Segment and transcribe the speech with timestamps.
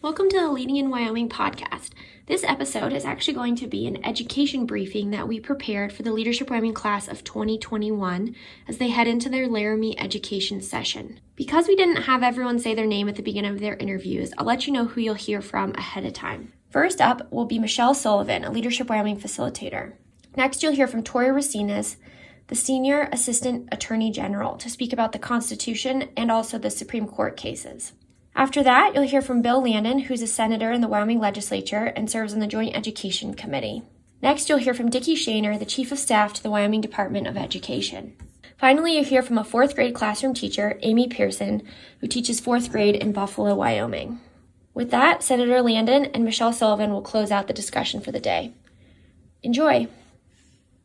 [0.00, 1.90] Welcome to the Leading in Wyoming podcast.
[2.26, 6.12] This episode is actually going to be an education briefing that we prepared for the
[6.12, 8.36] Leadership Wyoming class of 2021
[8.68, 11.18] as they head into their Laramie education session.
[11.34, 14.46] Because we didn't have everyone say their name at the beginning of their interviews, I'll
[14.46, 16.52] let you know who you'll hear from ahead of time.
[16.70, 19.94] First up will be Michelle Sullivan, a Leadership Wyoming facilitator.
[20.36, 21.96] Next, you'll hear from Tori Racines,
[22.46, 27.36] the Senior Assistant Attorney General, to speak about the Constitution and also the Supreme Court
[27.36, 27.94] cases.
[28.38, 32.08] After that, you'll hear from Bill Landen, who's a senator in the Wyoming legislature and
[32.08, 33.82] serves on the Joint Education Committee.
[34.22, 37.36] Next, you'll hear from Dickie Shanor, the Chief of Staff to the Wyoming Department of
[37.36, 38.16] Education.
[38.56, 41.62] Finally, you'll hear from a fourth grade classroom teacher, Amy Pearson,
[42.00, 44.20] who teaches fourth grade in Buffalo, Wyoming.
[44.72, 48.52] With that, Senator Landen and Michelle Sullivan will close out the discussion for the day.
[49.42, 49.88] Enjoy.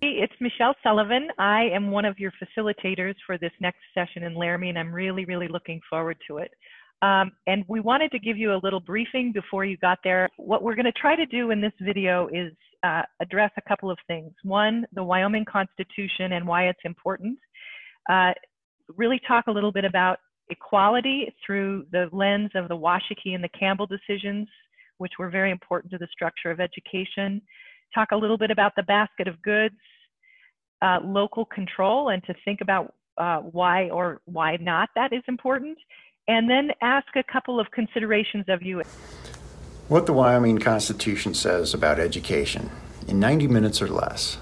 [0.01, 1.29] Hey, it's Michelle Sullivan.
[1.37, 5.23] I am one of your facilitators for this next session in Laramie, and I'm really,
[5.25, 6.51] really looking forward to it.
[7.03, 10.29] Um, and we wanted to give you a little briefing before you got there.
[10.37, 13.91] What we're going to try to do in this video is uh, address a couple
[13.91, 14.31] of things.
[14.43, 17.37] One, the Wyoming Constitution and why it's important.
[18.09, 18.31] Uh,
[18.95, 23.49] really talk a little bit about equality through the lens of the Washakie and the
[23.49, 24.47] Campbell decisions,
[24.97, 27.41] which were very important to the structure of education.
[27.93, 29.75] Talk a little bit about the basket of goods,
[30.81, 35.77] uh, local control, and to think about uh, why or why not that is important
[36.27, 38.81] and then ask a couple of considerations of you.
[39.87, 42.71] What the Wyoming Constitution says about education
[43.07, 44.37] in 90 minutes or less,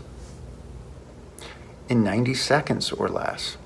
[1.90, 3.58] in 90 seconds or less.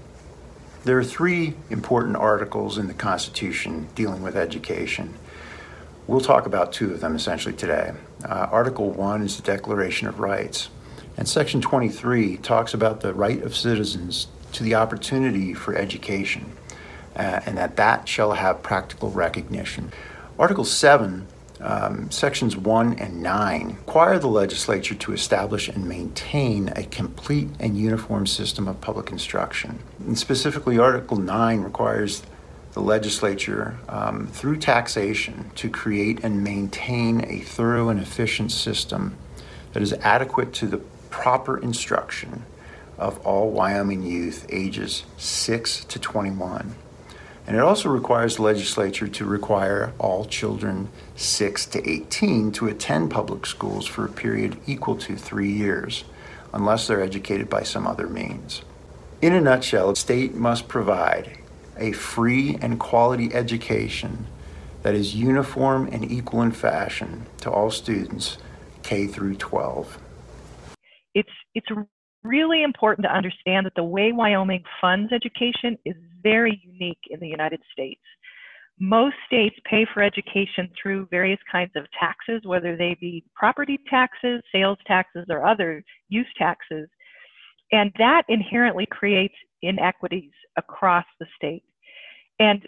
[0.86, 5.16] There are three important articles in the Constitution dealing with education.
[6.08, 7.94] We'll talk about two of them essentially today.
[8.24, 10.70] Uh, Article 1 is the Declaration of Rights,
[11.18, 16.56] and Section 23 talks about the right of citizens to the opportunity for education
[17.16, 19.92] uh, and that that shall have practical recognition.
[20.38, 21.28] Article 7,
[21.62, 27.78] um, sections 1 and 9 require the legislature to establish and maintain a complete and
[27.78, 29.80] uniform system of public instruction.
[30.00, 32.24] And specifically, Article 9 requires
[32.74, 39.16] the legislature, um, through taxation, to create and maintain a thorough and efficient system
[39.72, 40.78] that is adequate to the
[41.10, 42.44] proper instruction
[42.98, 46.76] of all Wyoming youth ages 6 to 21.
[47.48, 53.12] And it also requires the legislature to require all children 6 to 18 to attend
[53.12, 56.06] public schools for a period equal to three years,
[56.54, 58.64] unless they're educated by some other means.
[59.22, 61.38] In a nutshell, the state must provide
[61.78, 64.28] a free and quality education
[64.82, 68.38] that is uniform and equal in fashion to all students
[68.84, 69.98] K through 12.
[71.14, 71.68] It's it's
[72.24, 75.96] really important to understand that the way Wyoming funds education is
[76.26, 78.02] very unique in the United States.
[78.80, 84.42] Most states pay for education through various kinds of taxes, whether they be property taxes,
[84.52, 86.90] sales taxes, or other use taxes.
[87.72, 91.64] And that inherently creates inequities across the state.
[92.40, 92.62] And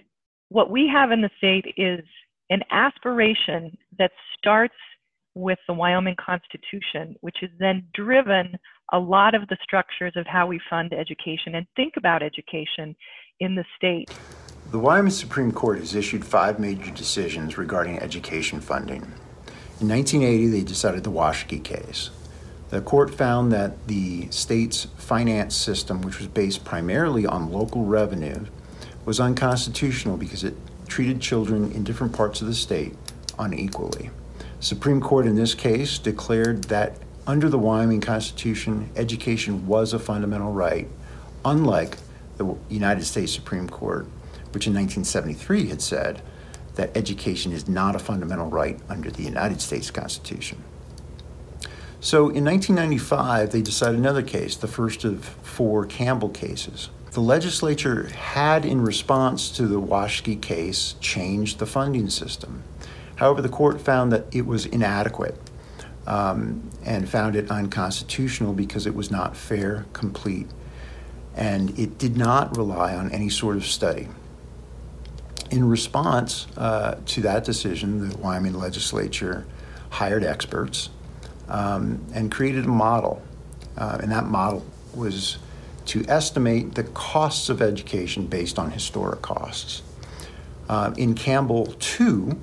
[0.50, 2.06] what we have in the state is
[2.50, 4.75] an aspiration that starts
[5.35, 8.57] with the Wyoming Constitution, which has then driven
[8.94, 12.95] a lot of the structures of how we fund education and think about education
[13.40, 14.09] in the state.
[14.72, 19.03] The Wyoming Supreme Court has issued five major decisions regarding education funding.
[19.80, 22.09] In 1980, they decided the Washakie case.
[22.70, 28.46] The court found that the state's finance system, which was based primarily on local revenue,
[29.06, 30.56] was unconstitutional because it
[30.88, 32.94] treated children in different parts of the state
[33.40, 34.09] unequally.
[34.59, 40.52] Supreme Court in this case declared that under the Wyoming Constitution, education was a fundamental
[40.52, 40.88] right,
[41.46, 41.98] unlike
[42.38, 44.06] the United States Supreme Court,
[44.52, 46.22] which in 1973 had said
[46.75, 50.64] that education is not a fundamental right under the United States Constitution.
[52.00, 56.90] So in 1995, they decided another case, the first of four Campbell cases.
[57.12, 62.64] The legislature had, in response to the Washakie case, changed the funding system.
[63.16, 65.36] However, the court found that it was inadequate
[66.06, 70.48] um, and found it unconstitutional because it was not fair, complete,
[71.38, 74.07] and it did not rely on any sort of study.
[75.51, 79.45] In response uh, to that decision, the Wyoming legislature
[79.92, 80.89] hired experts
[81.48, 83.22] um, and created a model.
[83.78, 85.38] Uh, and that model was
[85.86, 89.83] to estimate the costs of education based on historic costs.
[90.68, 92.38] Uh, in Campbell 2,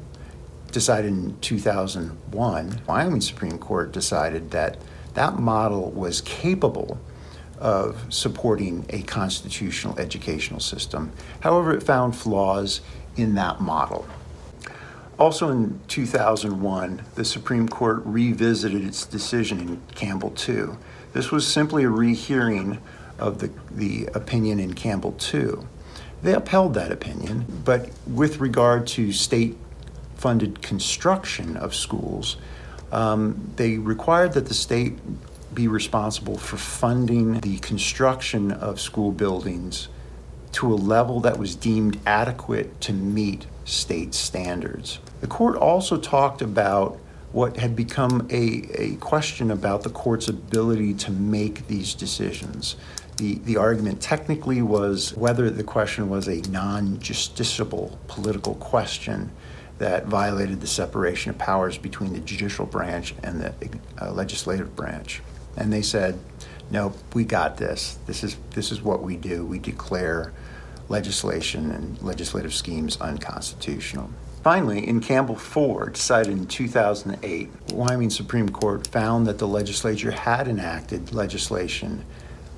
[0.70, 4.78] decided in 2001, Wyoming Supreme Court decided that
[5.14, 6.98] that model was capable
[7.58, 11.12] of supporting a constitutional educational system.
[11.40, 12.80] However, it found flaws
[13.16, 14.06] in that model.
[15.18, 20.76] Also in 2001, the Supreme Court revisited its decision in Campbell 2.
[21.12, 22.80] This was simply a rehearing
[23.18, 25.66] of the, the opinion in Campbell 2.
[26.22, 29.56] They upheld that opinion, but with regard to state
[30.16, 32.36] funded construction of schools,
[32.90, 34.94] um, they required that the state
[35.54, 39.88] be responsible for funding the construction of school buildings
[40.52, 45.00] to a level that was deemed adequate to meet state standards.
[45.20, 46.98] The court also talked about
[47.32, 52.76] what had become a, a question about the court's ability to make these decisions.
[53.16, 59.32] The, the argument technically was whether the question was a non justiciable political question
[59.78, 63.52] that violated the separation of powers between the judicial branch and the
[64.00, 65.20] uh, legislative branch.
[65.56, 66.18] And they said,
[66.70, 67.98] no, we got this.
[68.06, 69.44] This is, this is what we do.
[69.44, 70.32] We declare
[70.88, 74.10] legislation and legislative schemes unconstitutional.
[74.42, 80.48] Finally, in Campbell 4, decided in 2008, Wyoming Supreme Court found that the legislature had
[80.48, 82.04] enacted legislation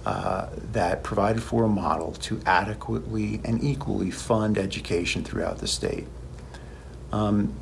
[0.04, 6.06] uh, that provided for a model to adequately and equally fund education throughout the state.
[7.12, 7.54] Um,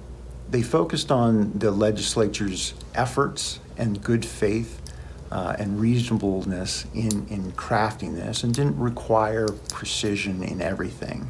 [0.50, 4.80] they focused on the legislature's efforts and good faith
[5.34, 11.28] uh, and reasonableness in, in crafting this and didn't require precision in everything.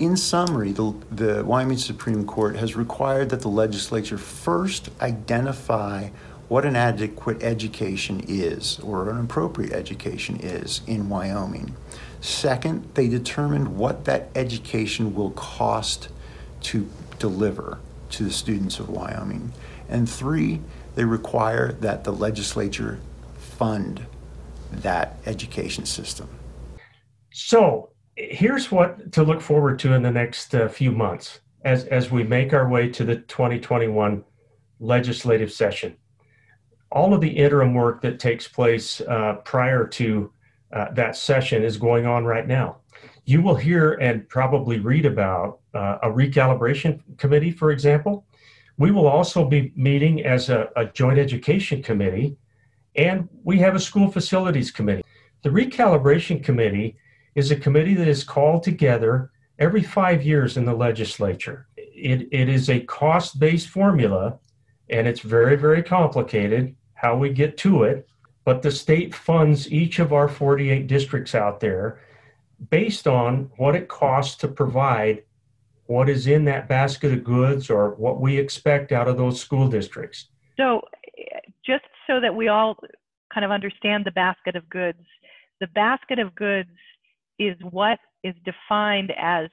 [0.00, 6.08] In summary, the, the Wyoming Supreme Court has required that the legislature first identify
[6.48, 11.76] what an adequate education is or an appropriate education is in Wyoming.
[12.22, 16.08] Second, they determined what that education will cost
[16.62, 16.88] to
[17.18, 19.52] deliver to the students of Wyoming.
[19.90, 20.62] And three,
[20.94, 23.00] they require that the legislature
[23.56, 24.06] fund
[24.70, 26.28] that education system.
[27.32, 32.10] So, here's what to look forward to in the next uh, few months as, as
[32.10, 34.24] we make our way to the 2021
[34.78, 35.96] legislative session
[36.94, 40.32] all of the interim work that takes place uh, prior to
[40.72, 42.78] uh, that session is going on right now.
[43.26, 48.24] You will hear and probably read about uh, a recalibration committee, for example.
[48.78, 52.36] We will also be meeting as a, a joint education committee,
[52.96, 55.04] and we have a school facilities committee.
[55.42, 56.96] The recalibration committee
[57.34, 61.66] is a committee that is called together every five years in the legislature.
[61.76, 64.38] It, it is a cost based formula
[64.90, 68.08] and it's very, very complicated how we get to it,
[68.44, 72.00] but the state funds each of our 48 districts out there
[72.70, 75.22] based on what it costs to provide
[75.86, 79.68] what is in that basket of goods or what we expect out of those school
[79.68, 80.28] districts.
[80.56, 80.82] So,
[81.66, 82.76] just so that we all
[83.32, 85.02] kind of understand the basket of goods,
[85.60, 86.70] the basket of goods
[87.38, 89.48] is what is defined as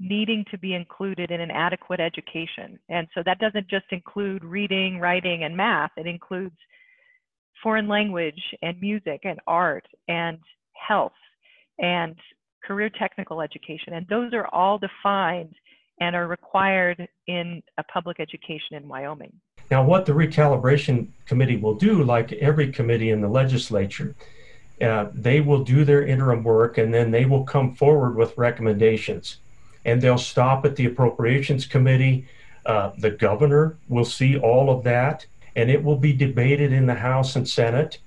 [0.00, 2.78] needing to be included in an adequate education.
[2.88, 6.56] And so that doesn't just include reading, writing, and math, it includes
[7.62, 10.38] foreign language and music and art and
[10.74, 11.12] health
[11.78, 12.14] and
[12.64, 13.94] career technical education.
[13.94, 15.54] And those are all defined
[16.00, 19.32] and are required in a public education in Wyoming.
[19.70, 24.14] Now, what the recalibration committee will do, like every committee in the legislature,
[24.80, 29.38] uh, they will do their interim work and then they will come forward with recommendations
[29.84, 32.26] and they'll stop at the appropriations committee.
[32.66, 35.24] Uh, the governor will see all of that,
[35.56, 37.98] and it will be debated in the House and Senate.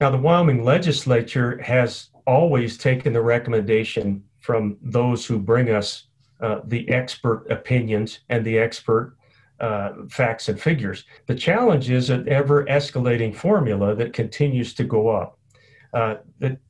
[0.00, 6.04] Now, the Wyoming legislature has always taken the recommendation from those who bring us
[6.40, 9.14] uh, the expert opinions and the expert
[9.62, 11.04] uh, facts and figures.
[11.26, 15.38] The challenge is an ever escalating formula that continues to go up.
[15.94, 16.16] Uh,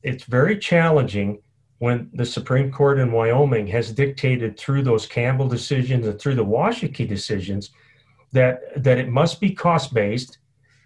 [0.03, 1.41] it's very challenging
[1.79, 6.45] when the Supreme Court in Wyoming has dictated through those Campbell decisions and through the
[6.45, 7.71] Washakie decisions
[8.33, 10.39] that that it must be cost based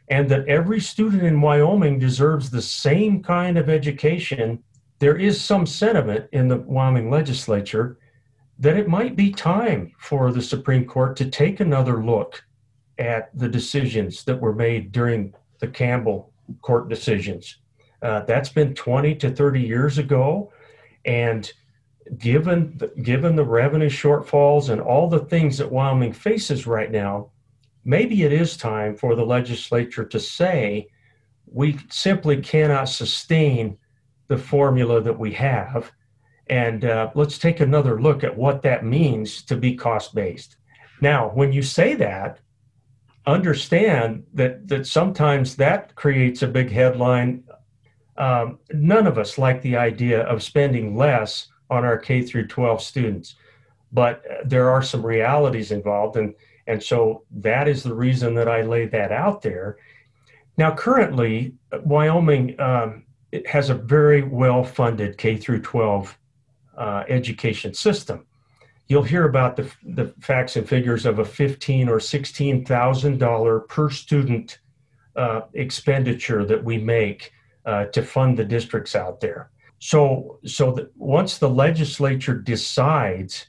[0.08, 4.62] and that every student in Wyoming deserves the same kind of education,
[5.00, 7.98] there is some sentiment in the Wyoming legislature
[8.58, 12.44] that it might be time for the Supreme Court to take another look
[12.98, 16.32] at the decisions that were made during the Campbell
[16.62, 17.58] court decisions.
[18.02, 20.52] Uh, that's been 20 to 30 years ago.
[21.04, 21.50] And
[22.18, 27.30] given the, given the revenue shortfalls and all the things that Wyoming faces right now,
[27.84, 30.88] maybe it is time for the legislature to say
[31.46, 33.76] we simply cannot sustain
[34.28, 35.92] the formula that we have.
[36.48, 40.56] And uh, let's take another look at what that means to be cost based.
[41.00, 42.38] Now, when you say that,
[43.26, 47.42] understand that, that sometimes that creates a big headline
[48.18, 52.82] um, none of us like the idea of spending less on our K through 12
[52.82, 53.36] students.
[53.92, 56.16] but there are some realities involved.
[56.16, 56.34] And,
[56.66, 59.78] and so that is the reason that I lay that out there.
[60.58, 63.04] Now, currently, Wyoming um,
[63.46, 66.18] has a very well funded K through 12
[66.76, 68.26] uh, education system.
[68.88, 73.60] You'll hear about the, the facts and figures of a fifteen or sixteen thousand dollar
[73.60, 74.58] per student
[75.16, 77.32] uh, expenditure that we make
[77.64, 79.50] uh, to fund the districts out there.
[79.78, 83.48] So, so once the legislature decides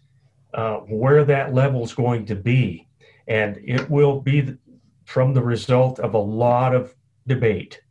[0.53, 2.87] uh, where that level is going to be,
[3.27, 4.57] and it will be
[5.05, 6.95] from the result of a lot of
[7.27, 7.81] debate.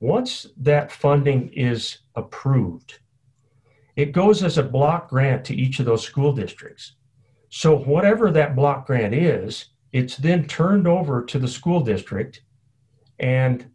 [0.00, 3.00] Once that funding is approved,
[3.96, 6.92] it goes as a block grant to each of those school districts.
[7.48, 12.42] So, whatever that block grant is, it's then turned over to the school district,
[13.18, 13.66] and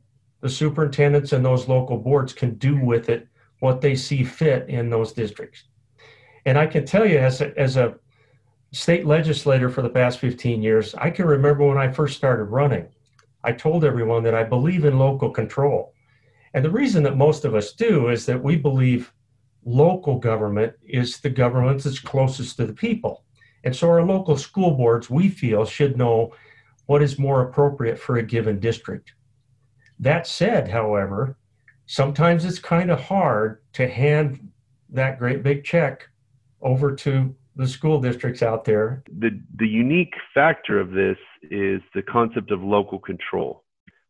[0.41, 3.27] the superintendents and those local boards can do with it
[3.59, 5.63] what they see fit in those districts.
[6.45, 7.95] And I can tell you, as a, as a
[8.71, 12.87] state legislator for the past 15 years, I can remember when I first started running,
[13.43, 15.93] I told everyone that I believe in local control.
[16.53, 19.13] And the reason that most of us do is that we believe
[19.63, 23.23] local government is the government that's closest to the people.
[23.63, 26.33] And so our local school boards, we feel, should know
[26.87, 29.13] what is more appropriate for a given district.
[29.99, 31.37] That said, however,
[31.85, 34.49] sometimes it's kind of hard to hand
[34.89, 36.09] that great big check
[36.61, 39.03] over to the school districts out there.
[39.19, 43.63] The, the unique factor of this is the concept of local control.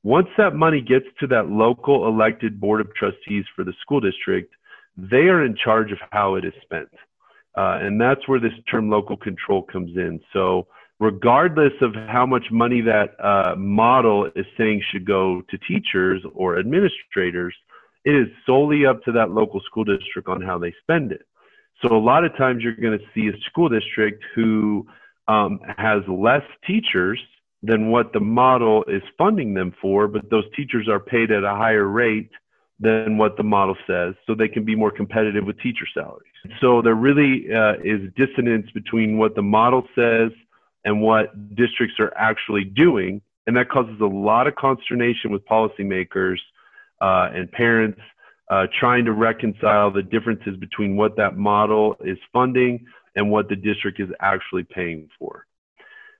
[0.03, 4.53] Once that money gets to that local elected board of trustees for the school district,
[4.97, 6.89] they are in charge of how it is spent.
[7.57, 10.19] Uh, and that's where this term local control comes in.
[10.31, 10.67] So,
[10.99, 16.59] regardless of how much money that uh, model is saying should go to teachers or
[16.59, 17.53] administrators,
[18.05, 21.25] it is solely up to that local school district on how they spend it.
[21.83, 24.87] So, a lot of times you're going to see a school district who
[25.27, 27.19] um, has less teachers
[27.63, 31.55] than what the model is funding them for, but those teachers are paid at a
[31.55, 32.31] higher rate
[32.81, 36.31] than what the model says so they can be more competitive with teacher salaries.
[36.59, 40.31] So there really uh, is dissonance between what the model says
[40.83, 43.21] and what districts are actually doing.
[43.45, 46.37] And that causes a lot of consternation with policymakers
[46.99, 47.99] uh, and parents
[48.49, 52.85] uh, trying to reconcile the differences between what that model is funding
[53.15, 55.45] and what the district is actually paying for.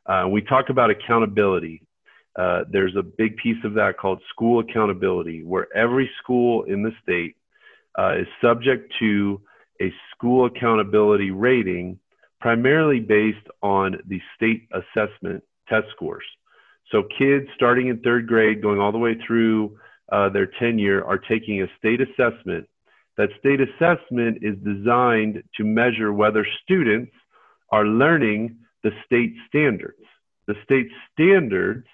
[0.06, 1.82] Uh, we talk about accountability.
[2.38, 6.91] Uh, there's a big piece of that called school accountability, where every school in the
[7.03, 7.35] state
[8.00, 9.41] uh, is subject to
[9.81, 12.00] a school accountability rating,
[12.39, 16.23] primarily based on the state assessment test scores.
[16.91, 19.77] So kids starting in third grade, going all the way through
[20.11, 22.67] uh, their tenure, are taking a state assessment.
[23.17, 27.11] That state assessment is designed to measure whether students
[27.71, 30.01] are learning the state standards.
[30.47, 31.85] The state standards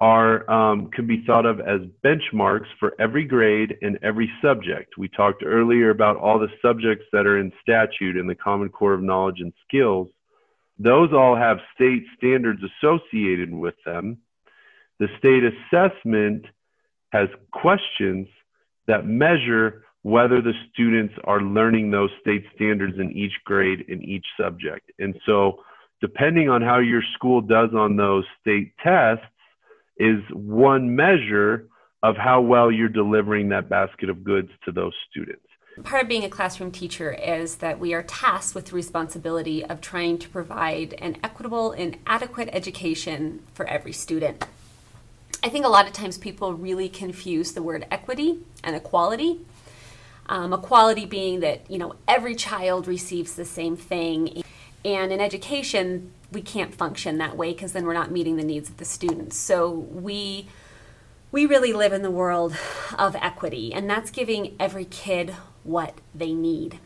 [0.00, 4.96] are um, can be thought of as benchmarks for every grade and every subject.
[4.96, 8.94] We talked earlier about all the subjects that are in statute in the Common Core
[8.94, 10.08] of Knowledge and Skills.
[10.78, 14.18] Those all have state standards associated with them.
[14.98, 16.46] The state assessment
[17.12, 18.26] has questions
[18.86, 24.24] that measure whether the students are learning those state standards in each grade in each
[24.40, 24.90] subject.
[24.98, 25.62] And so,
[26.00, 29.26] depending on how your school does on those state tests,
[30.00, 31.68] is one measure
[32.02, 35.42] of how well you're delivering that basket of goods to those students.
[35.84, 39.80] Part of being a classroom teacher is that we are tasked with the responsibility of
[39.80, 44.44] trying to provide an equitable and adequate education for every student.
[45.44, 49.40] I think a lot of times people really confuse the word equity and equality.
[50.26, 54.42] Um, equality being that you know every child receives the same thing,
[54.84, 58.68] and in education we can't function that way because then we're not meeting the needs
[58.68, 59.36] of the students.
[59.36, 60.48] So we
[61.32, 62.56] we really live in the world
[62.98, 65.30] of equity, and that's giving every kid
[65.62, 66.80] what they need.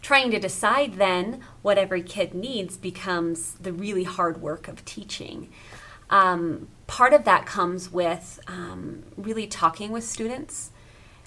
[0.00, 5.50] Trying to decide then what every kid needs becomes the really hard work of teaching.
[6.08, 10.70] Um, part of that comes with um, really talking with students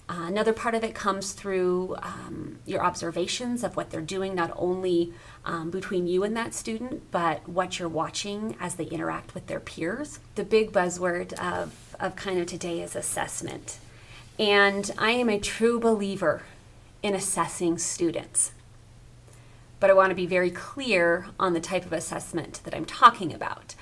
[0.09, 4.51] uh, another part of it comes through um, your observations of what they're doing, not
[4.55, 5.13] only
[5.45, 9.59] um, between you and that student, but what you're watching as they interact with their
[9.59, 10.19] peers.
[10.33, 13.77] The big buzzword of, of kind of today is assessment.
[14.39, 16.41] And I am a true believer
[17.03, 18.51] in assessing students.
[19.79, 23.31] But I want to be very clear on the type of assessment that I'm talking
[23.31, 23.75] about.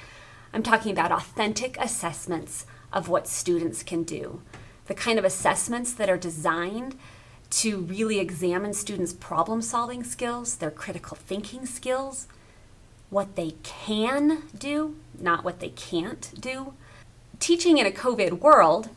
[0.53, 4.41] I'm talking about authentic assessments of what students can do
[4.88, 6.96] the kind of assessments that are designed
[7.50, 12.27] to really examine students' problem solving skills, their critical thinking skills,
[13.10, 16.74] what they can do, not what they can't do.
[17.39, 18.89] Teaching in a COVID world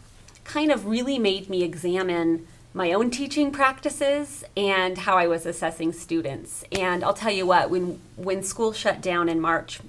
[0.44, 5.92] kind of really made me examine my own teaching practices and how I was assessing
[5.92, 6.64] students.
[6.72, 9.80] And I'll tell you what, when when school shut down in March,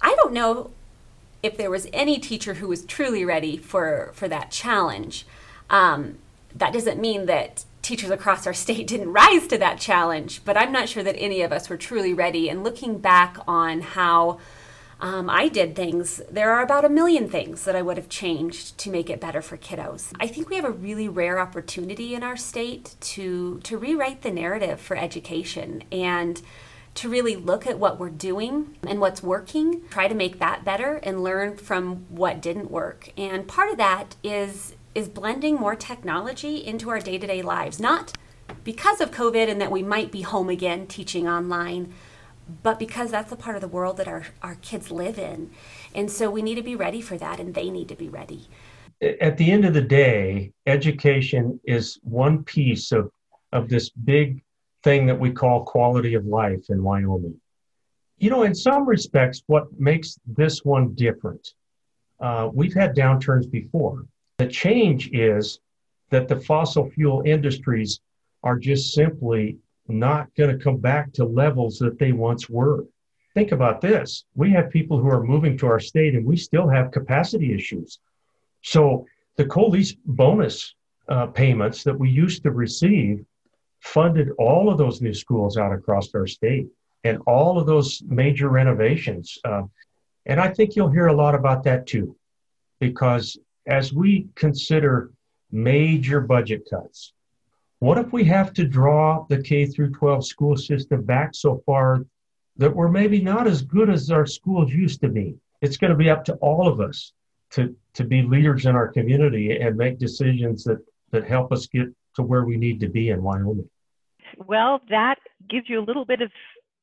[0.00, 0.70] I don't know
[1.44, 5.26] if there was any teacher who was truly ready for for that challenge.
[5.68, 6.18] Um,
[6.54, 10.72] that doesn't mean that teachers across our state didn't rise to that challenge, but I'm
[10.72, 12.48] not sure that any of us were truly ready.
[12.48, 14.38] And looking back on how
[15.00, 18.78] um, I did things, there are about a million things that I would have changed
[18.78, 20.12] to make it better for kiddos.
[20.18, 24.30] I think we have a really rare opportunity in our state to to rewrite the
[24.30, 26.40] narrative for education and
[26.94, 30.96] to really look at what we're doing and what's working, try to make that better
[31.02, 33.10] and learn from what didn't work.
[33.16, 38.16] And part of that is is blending more technology into our day-to-day lives, not
[38.62, 41.92] because of COVID and that we might be home again teaching online,
[42.62, 45.50] but because that's a part of the world that our, our kids live in.
[45.96, 48.46] And so we need to be ready for that and they need to be ready.
[49.20, 53.10] At the end of the day, education is one piece of,
[53.52, 54.43] of this big
[54.84, 57.40] thing that we call quality of life in Wyoming.
[58.18, 61.54] You know, in some respects, what makes this one different,
[62.20, 64.04] uh, we've had downturns before.
[64.38, 65.58] The change is
[66.10, 68.00] that the fossil fuel industries
[68.42, 72.86] are just simply not going to come back to levels that they once were.
[73.34, 74.24] Think about this.
[74.36, 77.98] We have people who are moving to our state and we still have capacity issues.
[78.62, 80.74] So the coal lease bonus
[81.08, 83.24] uh, payments that we used to receive
[83.84, 86.66] funded all of those new schools out across our state
[87.04, 89.38] and all of those major renovations.
[89.44, 89.62] Uh,
[90.26, 92.16] and I think you'll hear a lot about that too,
[92.80, 95.10] because as we consider
[95.52, 97.12] major budget cuts,
[97.80, 102.06] what if we have to draw the K through 12 school system back so far
[102.56, 105.36] that we're maybe not as good as our schools used to be?
[105.60, 107.12] It's going to be up to all of us
[107.50, 110.78] to, to be leaders in our community and make decisions that,
[111.10, 113.68] that help us get to where we need to be in Wyoming.
[114.38, 115.16] Well, that
[115.48, 116.30] gives you a little bit of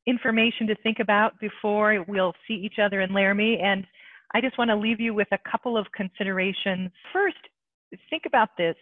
[0.08, 3.60] information to think about before we'll see each other in Laramie.
[3.60, 3.86] And
[4.34, 6.92] I just want to leave you with a couple of considerations.
[7.14, 7.38] First,
[8.10, 8.76] think about this.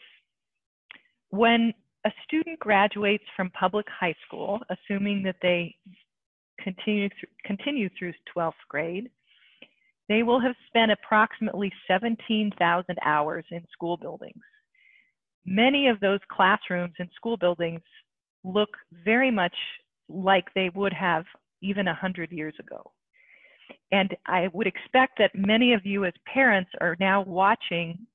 [1.30, 1.74] When
[2.06, 5.76] a student graduates from public high school, assuming that they
[6.62, 7.10] continue,
[7.46, 9.10] continue through 12th grade,
[10.08, 14.42] they will have spent approximately 17,000 hours in school buildings.
[15.46, 17.82] Many of those classrooms and school buildings
[18.44, 18.70] look
[19.04, 19.56] very much
[20.08, 21.26] like they would have
[21.62, 22.92] even 100 years ago.
[23.92, 28.08] And I would expect that many of you as parents are now watching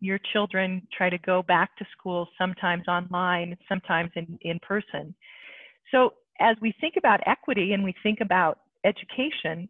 [0.00, 5.14] your children try to go back to school, sometimes online, sometimes in, in person.
[5.90, 9.68] So as we think about equity and we think about education,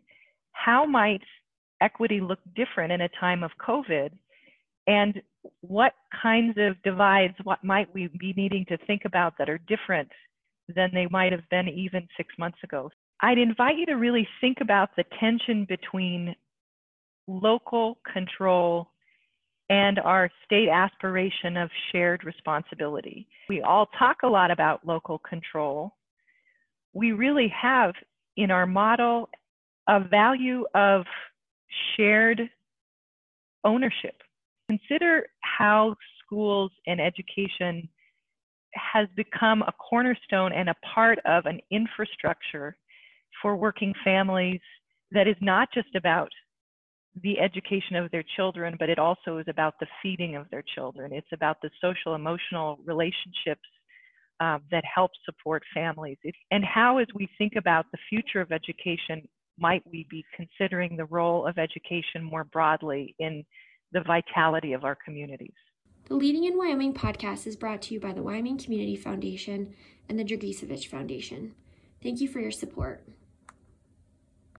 [0.52, 1.22] how might
[1.80, 4.10] equity look different in a time of COVID?
[4.86, 5.20] And
[5.60, 10.08] what kinds of divides, what might we be needing to think about that are different
[10.74, 12.90] than they might have been even six months ago?
[13.20, 16.34] I'd invite you to really think about the tension between
[17.26, 18.90] local control
[19.68, 23.28] and our state aspiration of shared responsibility.
[23.48, 25.94] We all talk a lot about local control.
[26.92, 27.92] We really have
[28.36, 29.28] in our model
[29.88, 31.04] a value of
[31.96, 32.50] shared
[33.64, 34.16] ownership.
[34.70, 37.88] Consider how schools and education
[38.72, 42.76] has become a cornerstone and a part of an infrastructure
[43.42, 44.60] for working families
[45.10, 46.28] that is not just about
[47.24, 51.12] the education of their children, but it also is about the feeding of their children.
[51.12, 53.68] It's about the social emotional relationships
[54.38, 56.18] um, that help support families.
[56.52, 59.26] And how, as we think about the future of education,
[59.58, 63.44] might we be considering the role of education more broadly in
[63.92, 65.54] the vitality of our communities?
[66.06, 69.74] The Leading in Wyoming podcast is brought to you by the Wyoming Community Foundation
[70.08, 71.54] and the Dragisevich Foundation.
[72.02, 73.04] Thank you for your support.